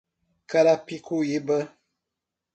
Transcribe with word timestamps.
Carapicuíba 0.49 1.59